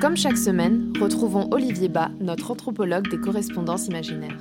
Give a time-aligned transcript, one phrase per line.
[0.00, 4.38] Comme chaque semaine, retrouvons Olivier Bas, notre anthropologue des correspondances imaginaires.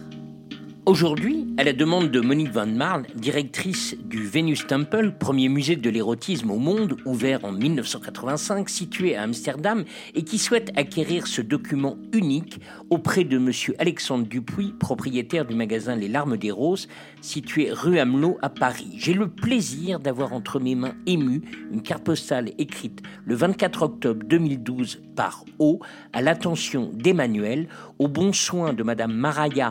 [0.90, 5.88] Aujourd'hui, à la demande de Monique Van Marle, directrice du Venus Temple, premier musée de
[5.88, 9.84] l'érotisme au monde, ouvert en 1985, situé à Amsterdam,
[10.16, 12.60] et qui souhaite acquérir ce document unique
[12.90, 13.52] auprès de M.
[13.78, 16.88] Alexandre Dupuis, propriétaire du magasin Les Larmes des Roses,
[17.22, 18.90] situé rue Amelot à Paris.
[18.96, 24.26] J'ai le plaisir d'avoir entre mes mains émues une carte postale écrite le 24 octobre
[24.26, 25.82] 2012 par O,
[26.14, 27.68] à l'attention d'Emmanuel,
[28.00, 29.70] au bon soin de Madame Maraya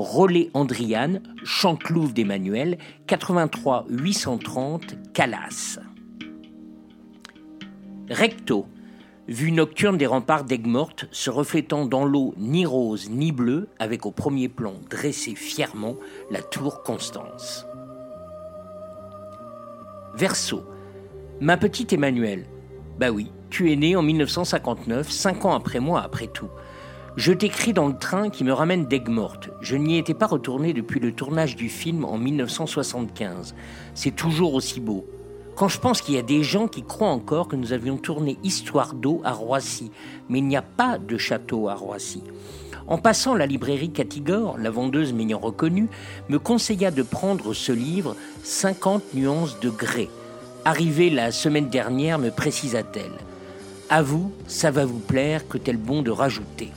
[0.00, 5.78] Rollet Andriane, Chanclouve d'Emmanuel, 83 830 Calas.
[8.08, 8.66] Recto,
[9.28, 14.10] vue nocturne des remparts d'Aigues-Mortes, se reflétant dans l'eau ni rose ni bleue, avec au
[14.10, 15.96] premier plan dressé fièrement
[16.30, 17.66] la tour Constance.
[20.14, 20.64] Verso,
[21.40, 22.46] ma petite Emmanuelle,
[22.98, 26.50] bah oui, tu es né en 1959, cinq ans après moi après tout.
[27.16, 29.50] Je t'écris dans le train qui me ramène d'Aigues-Mortes.
[29.60, 33.54] Je n'y étais pas retourné depuis le tournage du film en 1975.
[33.94, 35.04] C'est toujours aussi beau.
[35.56, 38.38] Quand je pense qu'il y a des gens qui croient encore que nous avions tourné
[38.44, 39.90] Histoire d'eau à Roissy,
[40.28, 42.22] mais il n'y a pas de château à Roissy.
[42.86, 45.88] En passant la librairie Catigore, la vendeuse m'ayant reconnu,
[46.28, 50.08] me conseilla de prendre ce livre 50 nuances de grès.
[50.64, 53.18] Arrivé la semaine dernière, me précisa-t-elle.
[53.88, 56.70] À vous, ça va vous plaire, que tel bon de rajouter.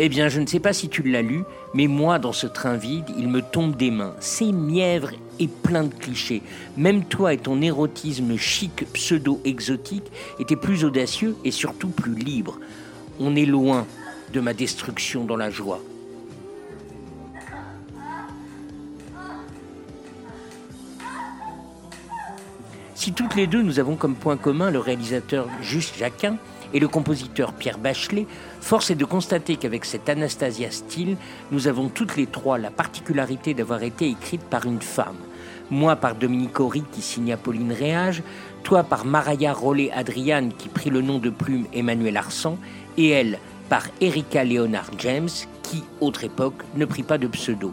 [0.00, 2.76] Eh bien, je ne sais pas si tu l'as lu, mais moi, dans ce train
[2.76, 4.14] vide, il me tombe des mains.
[4.18, 6.42] C'est mièvre et plein de clichés.
[6.76, 12.58] Même toi et ton érotisme chic, pseudo-exotique étaient plus audacieux et surtout plus libres.
[13.20, 13.86] On est loin
[14.32, 15.80] de ma destruction dans la joie.
[22.96, 26.38] Si toutes les deux nous avons comme point commun le réalisateur Juste Jacquin,
[26.72, 28.26] et le compositeur Pierre Bachelet,
[28.60, 31.16] force est de constater qu'avec cet Anastasia style,
[31.50, 35.16] nous avons toutes les trois la particularité d'avoir été écrites par une femme.
[35.70, 38.22] Moi par Dominique Horry qui signa Pauline Réage,
[38.62, 42.58] toi par Maraya Rollet Adriane qui prit le nom de plume Emmanuel Arsan,
[42.96, 43.38] et elle
[43.68, 45.30] par Erika Leonard James
[45.62, 47.72] qui, autre époque, ne prit pas de pseudo.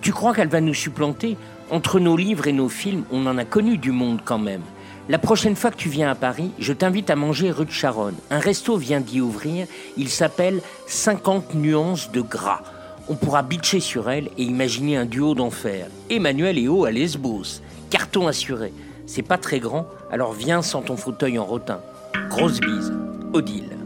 [0.00, 1.36] Tu crois qu'elle va nous supplanter?
[1.70, 4.62] Entre nos livres et nos films, on en a connu du monde quand même.
[5.10, 8.14] La prochaine fois que tu viens à Paris, je t'invite à manger rue de Charonne.
[8.30, 9.66] Un resto vient d'y ouvrir.
[9.96, 12.62] Il s'appelle 50 nuances de gras.
[13.08, 15.88] On pourra bitcher sur elle et imaginer un duo d'enfer.
[16.10, 17.60] Emmanuel et O à Lesbos.
[17.90, 18.72] Carton assuré.
[19.04, 21.80] C'est pas très grand, alors viens sans ton fauteuil en rotin.
[22.28, 22.92] Grosse bise.
[23.32, 23.79] Odile.